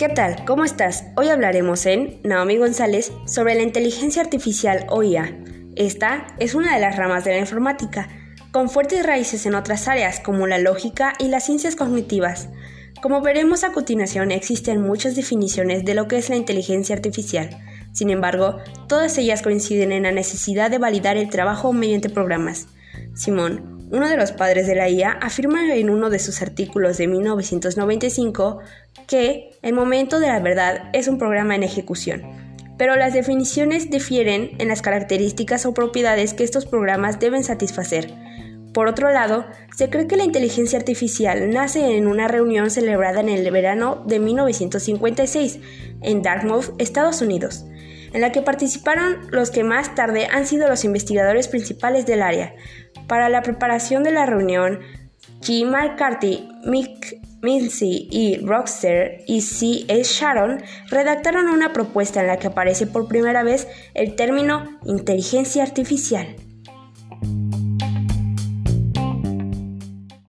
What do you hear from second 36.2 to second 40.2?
que estos programas deben satisfacer. Por otro lado, se cree que